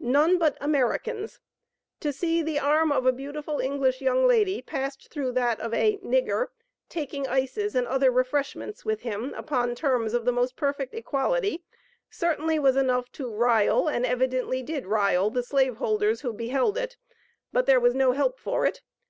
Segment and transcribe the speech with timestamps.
[0.00, 1.38] None but Americans.
[2.00, 5.98] To see the arm of a beautiful English young lady passed through that of 'a
[5.98, 6.46] nigger,'
[6.88, 11.62] taking ices and other refreshments with him, upon terms of the most perfect equality,
[12.08, 16.96] certainly was enough to 'rile,' and evidently did 'rile' the slave holders who beheld it;
[17.52, 18.80] but there was no help for it.